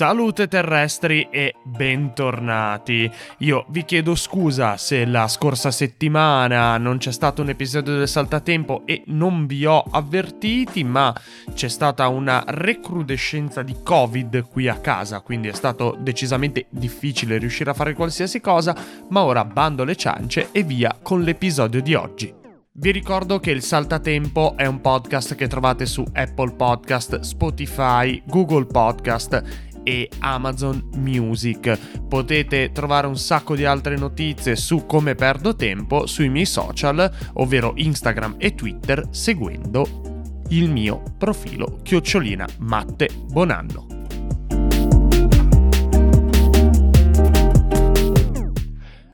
[0.00, 3.10] Salute terrestri e bentornati.
[3.40, 8.86] Io vi chiedo scusa se la scorsa settimana non c'è stato un episodio del Saltatempo
[8.86, 11.14] e non vi ho avvertiti, ma
[11.52, 17.68] c'è stata una recrudescenza di Covid qui a casa, quindi è stato decisamente difficile riuscire
[17.68, 18.74] a fare qualsiasi cosa,
[19.10, 22.38] ma ora bando le ciance e via con l'episodio di oggi.
[22.72, 28.64] Vi ricordo che il Saltatempo è un podcast che trovate su Apple Podcast, Spotify, Google
[28.64, 32.00] Podcast e Amazon Music.
[32.08, 37.72] Potete trovare un sacco di altre notizie su come perdo tempo sui miei social, ovvero
[37.76, 43.86] Instagram e Twitter, seguendo il mio profilo chiocciolina Matte Bonanno.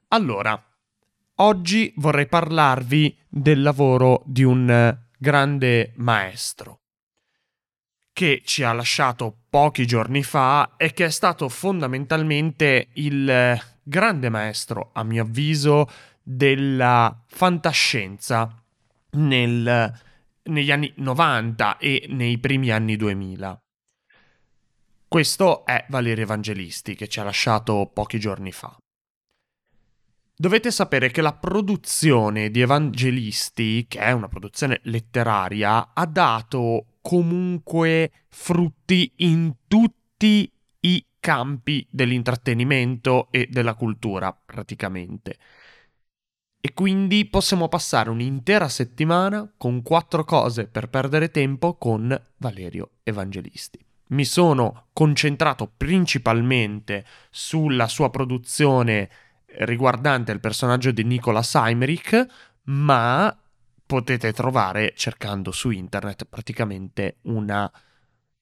[0.08, 0.58] Allora,
[1.36, 6.80] oggi vorrei parlarvi del lavoro di un grande maestro
[8.16, 14.88] che ci ha lasciato pochi giorni fa e che è stato fondamentalmente il grande maestro,
[14.94, 15.86] a mio avviso,
[16.22, 18.50] della fantascienza
[19.10, 20.00] nel,
[20.44, 23.60] negli anni 90 e nei primi anni 2000.
[25.06, 28.74] Questo è Valerio Evangelisti che ci ha lasciato pochi giorni fa.
[30.34, 38.10] Dovete sapere che la produzione di Evangelisti, che è una produzione letteraria, ha dato comunque
[38.26, 45.38] frutti in tutti i campi dell'intrattenimento e della cultura, praticamente.
[46.60, 53.78] E quindi possiamo passare un'intera settimana con quattro cose per perdere tempo con Valerio Evangelisti.
[54.08, 59.08] Mi sono concentrato principalmente sulla sua produzione
[59.58, 62.26] riguardante il personaggio di Nicolas Heimrich,
[62.64, 63.32] ma
[63.86, 67.70] potete trovare cercando su internet praticamente una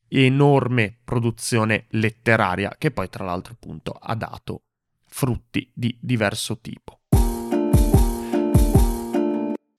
[0.08, 4.62] enorme produzione letteraria che poi tra l'altro appunto ha dato
[5.06, 7.00] frutti di diverso tipo.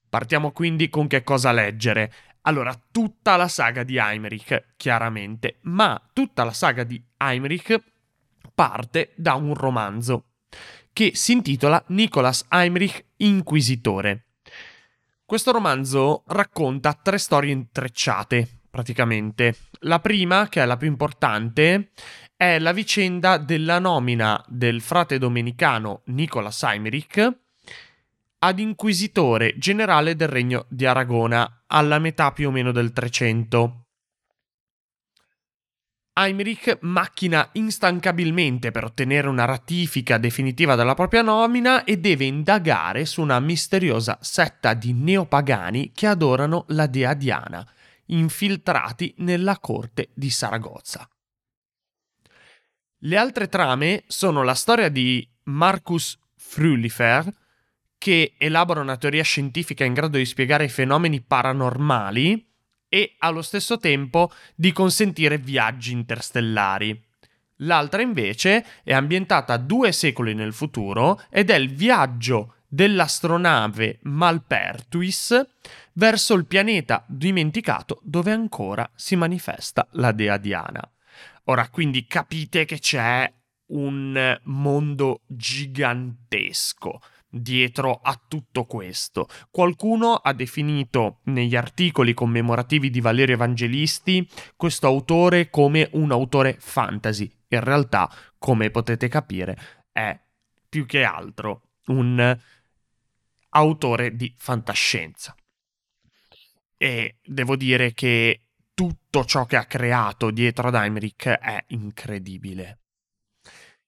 [0.08, 2.14] Partiamo quindi con che cosa leggere.
[2.44, 7.84] Allora, tutta la saga di Heinrich, chiaramente, ma tutta la saga di Heinrich
[8.54, 10.28] parte da un romanzo
[10.94, 14.26] che si intitola Nicolas Heinrich Inquisitore.
[15.28, 19.56] Questo romanzo racconta tre storie intrecciate, praticamente.
[19.80, 21.94] La prima, che è la più importante,
[22.38, 27.38] è la vicenda della nomina del frate domenicano Nicola Heinrich
[28.38, 33.85] ad inquisitore generale del regno di Aragona alla metà più o meno del 300.
[36.18, 43.22] Heinrich macchina instancabilmente per ottenere una ratifica definitiva della propria nomina e deve indagare su
[43.22, 47.68] una misteriosa setta di neopagani che adorano la dea Diana,
[48.06, 51.10] infiltrati nella corte di Saragozza.
[53.00, 57.30] Le altre trame sono la storia di Marcus Frülifer,
[57.98, 62.55] che elabora una teoria scientifica in grado di spiegare i fenomeni paranormali,
[62.90, 67.02] e allo stesso tempo di consentire viaggi interstellari.
[67.60, 75.48] L'altra invece è ambientata due secoli nel futuro ed è il viaggio dell'astronave Malpertuis
[75.94, 80.90] verso il pianeta dimenticato dove ancora si manifesta la dea Diana.
[81.46, 83.32] Ora quindi capite che c'è
[83.68, 87.02] un mondo gigantesco
[87.36, 89.28] dietro a tutto questo.
[89.52, 97.30] Qualcuno ha definito negli articoli commemorativi di Valerio Evangelisti questo autore come un autore fantasy.
[97.50, 99.58] In realtà, come potete capire,
[99.92, 100.18] è
[100.68, 102.38] più che altro un
[103.50, 105.36] autore di fantascienza.
[106.78, 112.80] E devo dire che tutto ciò che ha creato dietro ad Heinrich è incredibile.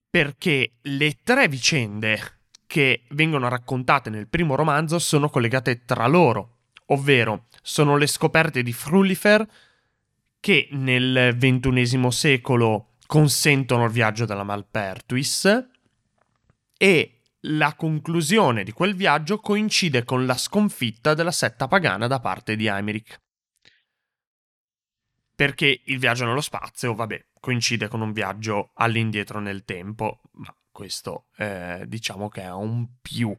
[0.09, 2.36] Perché le tre vicende
[2.67, 6.57] che vengono raccontate nel primo romanzo sono collegate tra loro,
[6.87, 9.47] ovvero sono le scoperte di Frullifer
[10.39, 15.67] che nel XXI secolo consentono il viaggio della Malpertuis
[16.77, 22.55] e la conclusione di quel viaggio coincide con la sconfitta della setta pagana da parte
[22.55, 23.19] di Emmerich.
[25.33, 31.25] Perché il viaggio nello spazio, vabbè, coincide con un viaggio all'indietro nel tempo, ma questo
[31.37, 33.35] eh, diciamo che è un più.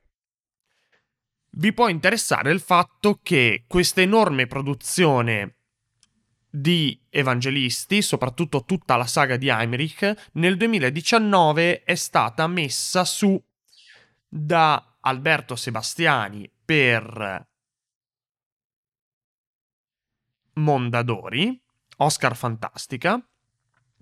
[1.51, 5.59] Vi può interessare il fatto che questa enorme produzione
[6.51, 13.41] di evangelisti, soprattutto tutta la saga di Heinrich, nel 2019 è stata messa su
[14.27, 17.47] da Alberto Sebastiani per
[20.55, 21.63] Mondadori,
[21.99, 23.25] Oscar Fantastica,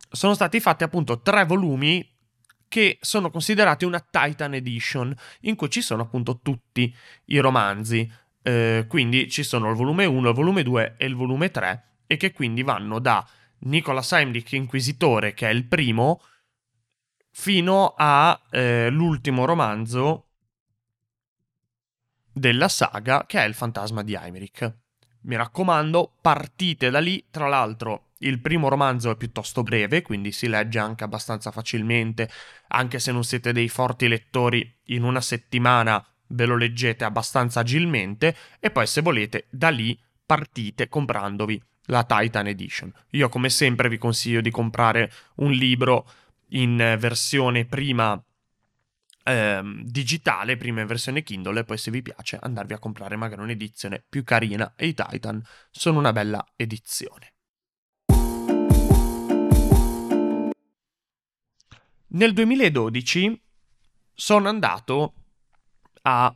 [0.09, 2.16] sono stati fatti appunto tre volumi
[2.69, 6.95] che sono considerati una Titan Edition, in cui ci sono appunto tutti
[7.27, 8.11] i romanzi.
[8.43, 12.17] Eh, quindi ci sono il volume 1, il volume 2 e il volume 3, e
[12.17, 13.27] che quindi vanno da
[13.61, 16.23] Nicolas Heimlich Inquisitore, che è il primo,
[17.31, 20.29] fino all'ultimo eh, romanzo
[22.33, 24.86] della saga, che è il fantasma di Heimlich.
[25.27, 30.47] Mi raccomando, partite da lì, tra l'altro il primo romanzo è piuttosto breve, quindi si
[30.47, 32.31] legge anche abbastanza facilmente,
[32.69, 38.37] anche se non siete dei forti lettori, in una settimana ve lo leggete abbastanza agilmente.
[38.61, 42.93] E poi se volete da lì partite comprandovi la Titan Edition.
[43.11, 46.09] Io come sempre vi consiglio di comprare un libro
[46.51, 48.21] in versione prima
[49.27, 53.43] ehm, digitale, prima in versione Kindle e poi se vi piace andarvi a comprare magari
[53.43, 57.33] un'edizione più carina e i Titan sono una bella edizione.
[62.09, 63.43] Nel 2012
[64.15, 65.15] sono andato
[66.03, 66.35] a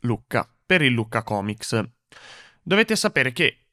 [0.00, 1.80] Lucca per il Lucca Comics.
[2.62, 3.66] Dovete sapere che,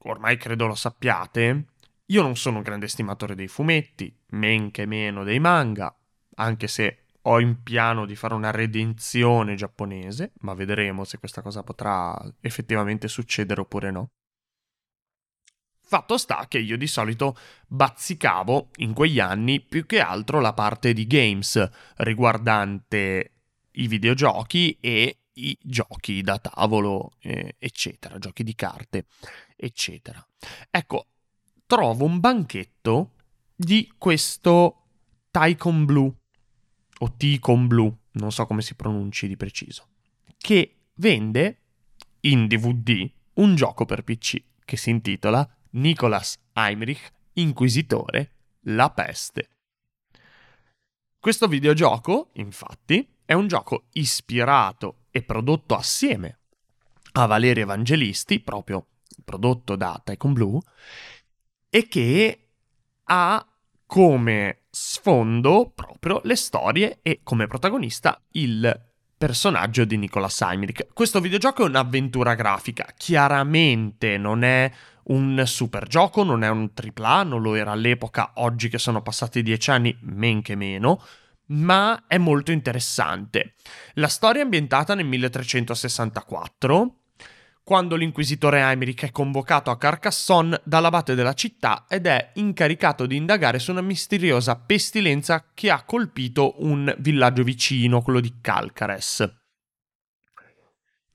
[0.00, 1.64] ormai credo lo sappiate,
[2.04, 5.92] io non sono un grande estimatore dei fumetti, men che meno dei manga,
[6.36, 11.62] anche se ho in piano di fare una redenzione giapponese, ma vedremo se questa cosa
[11.62, 14.10] potrà effettivamente succedere oppure no.
[15.88, 17.36] Fatto sta che io di solito
[17.66, 23.32] bazzicavo in quegli anni più che altro la parte di games riguardante
[23.72, 29.06] i videogiochi e i giochi da tavolo, eh, eccetera, giochi di carte,
[29.54, 30.24] eccetera.
[30.70, 31.08] Ecco,
[31.66, 33.12] trovo un banchetto
[33.54, 34.86] di questo
[35.30, 36.14] Tycoon Blue
[36.98, 39.88] o Tycoon Blue, non so come si pronunci di preciso,
[40.38, 41.60] che vende
[42.20, 48.32] in DVD un gioco per PC che si intitola Nicolas Heinrich, Inquisitore,
[48.62, 49.50] La peste.
[51.18, 56.38] Questo videogioco, infatti, è un gioco ispirato e prodotto assieme
[57.12, 58.86] a Valerio Evangelisti, proprio
[59.24, 60.60] prodotto da Tycoon Blue,
[61.68, 62.48] e che
[63.04, 63.46] ha
[63.86, 68.84] come sfondo proprio le storie e come protagonista il
[69.16, 70.88] personaggio di Nicolas Heinrich.
[70.92, 74.70] Questo videogioco è un'avventura grafica, chiaramente non è
[75.04, 79.42] un super gioco, non è un AAA, non lo era all'epoca, oggi che sono passati
[79.42, 81.00] dieci anni, men che meno,
[81.46, 83.54] ma è molto interessante.
[83.94, 86.94] La storia è ambientata nel 1364,
[87.66, 93.58] quando l'inquisitore Emmerich è convocato a Carcassonne dall'abate della città ed è incaricato di indagare
[93.58, 99.38] su una misteriosa pestilenza che ha colpito un villaggio vicino, quello di Calcares.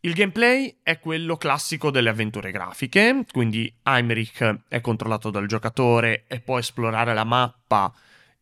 [0.01, 6.41] Il gameplay è quello classico delle avventure grafiche, quindi Heinrich è controllato dal giocatore e
[6.41, 7.93] può esplorare la mappa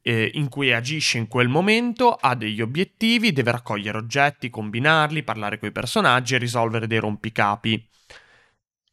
[0.10, 5.60] eh, in cui agisce in quel momento, ha degli obiettivi, deve raccogliere oggetti, combinarli, parlare
[5.60, 7.88] con i personaggi e risolvere dei rompicapi.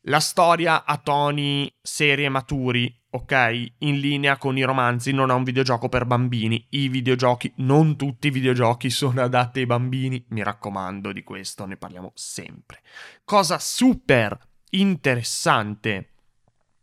[0.09, 3.73] La storia ha toni seri e maturi, ok?
[3.79, 6.67] In linea con i romanzi, non è un videogioco per bambini.
[6.71, 11.79] I videogiochi, non tutti i videogiochi sono adatti ai bambini, mi raccomando di questo, ne
[11.79, 12.83] parliamo sempre.
[13.25, 14.39] Cosa super
[14.71, 16.11] interessante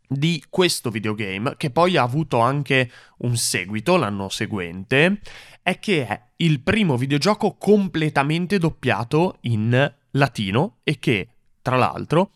[0.06, 5.20] di questo videogame, che poi ha avuto anche un seguito l'anno seguente,
[5.62, 11.28] è che è il primo videogioco completamente doppiato in latino e che,
[11.62, 12.32] tra l'altro,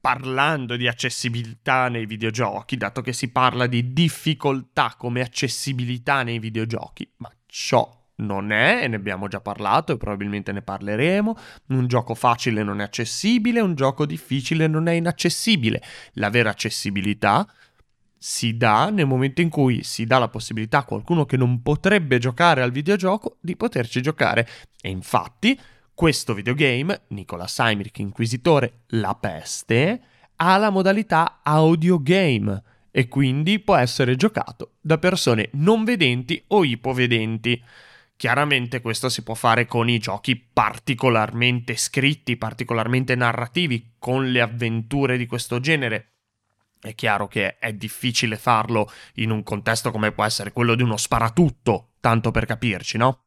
[0.00, 7.10] parlando di accessibilità nei videogiochi, dato che si parla di difficoltà come accessibilità nei videogiochi,
[7.16, 11.36] ma ciò non è, e ne abbiamo già parlato e probabilmente ne parleremo,
[11.68, 15.82] un gioco facile non è accessibile, un gioco difficile non è inaccessibile.
[16.12, 17.46] La vera accessibilità
[18.18, 22.18] si dà nel momento in cui si dà la possibilità a qualcuno che non potrebbe
[22.18, 24.48] giocare al videogioco di poterci giocare.
[24.80, 25.58] E infatti
[25.94, 30.00] questo videogame, Nicolas Heinrich Inquisitore, La Peste,
[30.36, 36.64] ha la modalità audio game e quindi può essere giocato da persone non vedenti o
[36.64, 37.62] ipovedenti.
[38.16, 45.18] Chiaramente questo si può fare con i giochi particolarmente scritti, particolarmente narrativi, con le avventure
[45.18, 46.12] di questo genere.
[46.80, 50.96] È chiaro che è difficile farlo in un contesto come può essere quello di uno
[50.96, 53.24] sparatutto, tanto per capirci, no?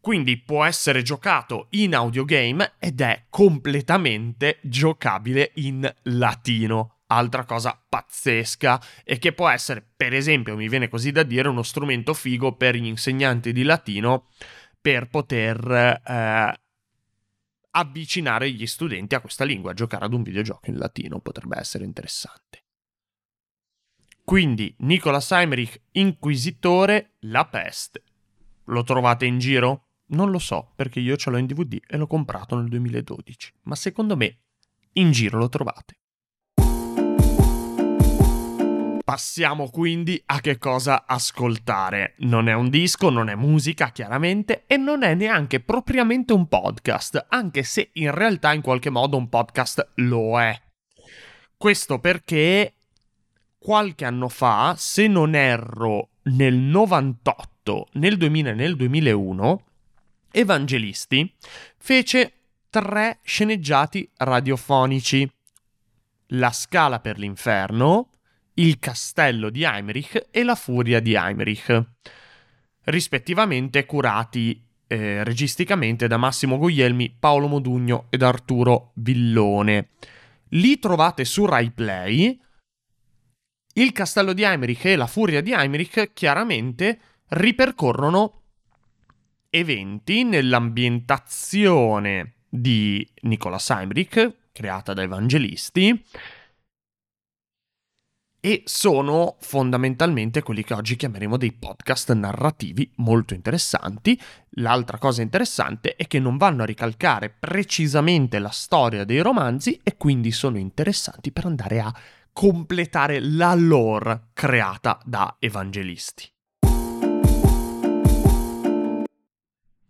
[0.00, 6.97] Quindi può essere giocato in audiogame ed è completamente giocabile in latino.
[7.10, 11.62] Altra cosa pazzesca e che può essere, per esempio, mi viene così da dire, uno
[11.62, 14.28] strumento figo per gli insegnanti di latino
[14.80, 16.60] per poter eh,
[17.70, 19.72] avvicinare gli studenti a questa lingua.
[19.72, 22.64] Giocare ad un videogioco in latino potrebbe essere interessante.
[24.22, 28.02] Quindi Nicolas Heinrich, Inquisitore, La Peste.
[28.64, 29.86] Lo trovate in giro?
[30.08, 33.54] Non lo so, perché io ce l'ho in DVD e l'ho comprato nel 2012.
[33.62, 34.40] Ma secondo me
[34.92, 35.96] in giro lo trovate.
[39.08, 42.12] Passiamo quindi a che cosa ascoltare.
[42.18, 47.24] Non è un disco, non è musica, chiaramente, e non è neanche propriamente un podcast,
[47.30, 50.54] anche se in realtà in qualche modo un podcast lo è.
[51.56, 52.74] Questo perché
[53.56, 59.64] qualche anno fa, se non erro nel 98, nel 2000 e nel 2001,
[60.32, 61.34] Evangelisti
[61.78, 62.32] fece
[62.68, 65.26] tre sceneggiati radiofonici.
[66.32, 68.10] La scala per l'inferno,
[68.58, 71.84] il castello di Heinrich e la furia di Heinrich,
[72.84, 79.90] rispettivamente curati eh, registicamente da Massimo Guglielmi, Paolo Modugno ed Arturo Villone.
[80.50, 82.40] Li trovate su Rai Play.
[83.74, 86.98] Il castello di Heinrich e la furia di Heinrich chiaramente
[87.28, 88.42] ripercorrono
[89.50, 96.02] eventi nell'ambientazione di Nicolas Heinrich, creata da evangelisti,
[98.40, 104.18] e sono fondamentalmente quelli che oggi chiameremo dei podcast narrativi molto interessanti.
[104.50, 109.96] L'altra cosa interessante è che non vanno a ricalcare precisamente la storia dei romanzi e
[109.96, 111.94] quindi sono interessanti per andare a
[112.32, 116.37] completare la lore creata da evangelisti.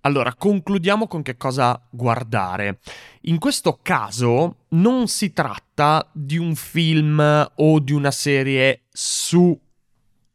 [0.02, 2.78] Allora, concludiamo con che cosa guardare.
[3.23, 9.59] In questo caso non si tratta di un film o di una serie su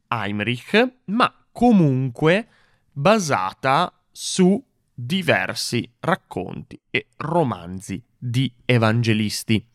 [0.08, 2.48] Heinrich, ma comunque
[2.92, 4.62] basata su
[4.94, 9.66] diversi racconti e romanzi di evangelisti.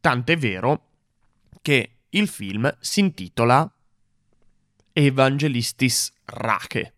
[0.00, 0.82] Tant'è vero
[1.62, 3.70] che il film si intitola
[4.92, 6.97] Evangelistis Rache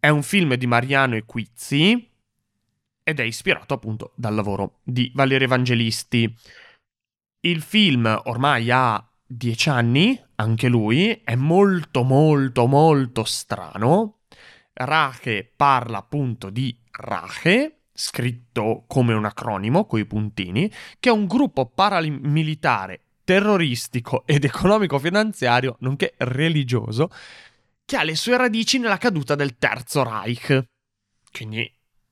[0.00, 2.10] è un film di Mariano Equizzi
[3.02, 6.32] ed è ispirato appunto dal lavoro di Valerio Evangelisti.
[7.40, 14.20] Il film ormai ha dieci anni, anche lui, è molto molto molto strano.
[14.72, 21.66] Rache parla appunto di Rache, scritto come un acronimo, coi puntini, che è un gruppo
[21.66, 27.10] paramilitare terroristico ed economico-finanziario, nonché religioso,
[27.88, 30.62] che ha le sue radici nella caduta del Terzo Reich.
[31.32, 31.60] Quindi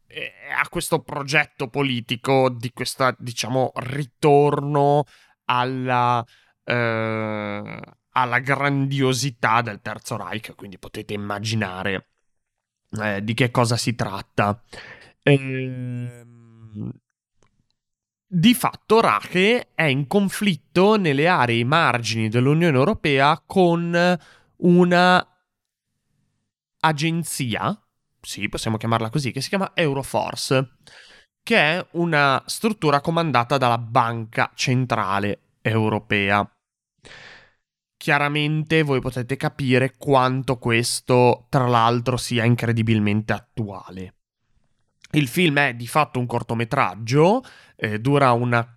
[0.06, 5.04] eh, ha questo progetto politico di questo, diciamo, ritorno
[5.44, 6.24] alla,
[6.64, 12.08] eh, alla grandiosità del Terzo Reich, quindi potete immaginare
[12.98, 14.58] eh, di che cosa si tratta.
[15.24, 16.90] Ehm,
[18.26, 24.18] di fatto Rache è in conflitto nelle aree margini dell'Unione Europea con
[24.56, 25.30] una
[26.80, 27.78] agenzia,
[28.20, 30.78] sì, possiamo chiamarla così, che si chiama Euroforce,
[31.42, 36.48] che è una struttura comandata dalla Banca Centrale Europea.
[37.96, 44.14] Chiaramente voi potete capire quanto questo, tra l'altro, sia incredibilmente attuale.
[45.12, 47.44] Il film è di fatto un cortometraggio,
[47.76, 48.68] eh, dura una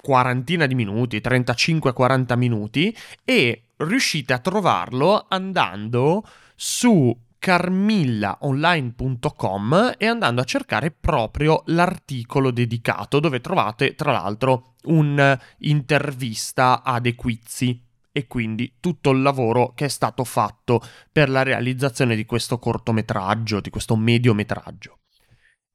[0.00, 6.24] quarantina di minuti, 35-40 minuti, e riuscite a trovarlo andando
[6.56, 17.06] su carmillaonline.com e andando a cercare proprio l'articolo dedicato dove trovate tra l'altro un'intervista ad
[17.06, 22.58] Equizi e quindi tutto il lavoro che è stato fatto per la realizzazione di questo
[22.58, 24.98] cortometraggio, di questo mediometraggio.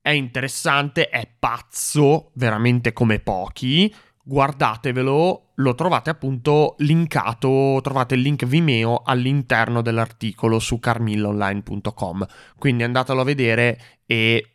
[0.01, 8.45] È interessante, è pazzo, veramente come pochi, guardatevelo, lo trovate appunto linkato, trovate il link
[8.45, 12.25] Vimeo all'interno dell'articolo su carmillaonline.com,
[12.57, 14.47] quindi andatelo a vedere e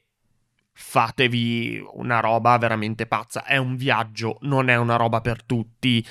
[0.73, 6.05] fatevi una roba veramente pazza, è un viaggio, non è una roba per tutti,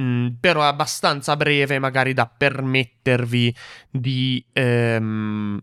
[0.00, 3.54] mm, però è abbastanza breve magari da permettervi
[3.90, 5.60] di ehm,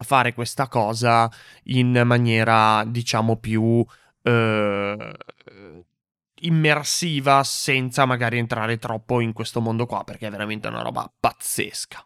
[0.00, 1.28] fare questa cosa
[1.64, 3.84] in maniera diciamo più...
[4.22, 5.16] Eh,
[6.40, 12.04] immersiva senza magari entrare troppo in questo mondo qua perché è veramente una roba pazzesca.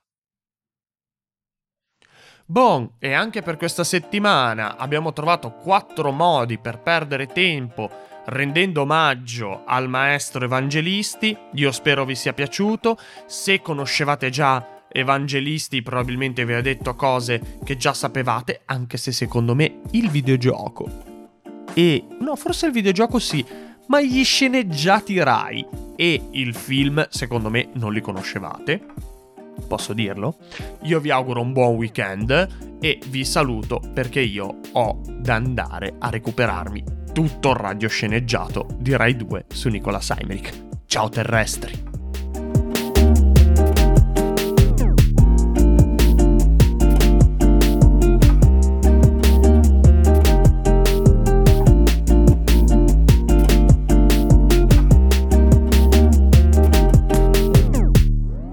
[2.45, 9.63] Bon, e anche per questa settimana abbiamo trovato quattro modi per perdere tempo rendendo omaggio
[9.65, 11.37] al maestro Evangelisti.
[11.55, 12.99] Io spero vi sia piaciuto.
[13.27, 19.55] Se conoscevate già Evangelisti, probabilmente vi ha detto cose che già sapevate, anche se secondo
[19.55, 21.11] me il videogioco.
[21.75, 27.69] E no, forse il videogioco sì ma gli sceneggiati Rai e il film, secondo me,
[27.75, 28.81] non li conoscevate.
[29.69, 30.39] Posso dirlo?
[30.85, 36.09] Io vi auguro un buon weekend e vi saluto perché io ho da andare a
[36.09, 36.83] recuperarmi
[37.13, 40.87] tutto il radio sceneggiato di Rai 2 su Nicola Seimerick.
[40.87, 41.92] Ciao terrestri!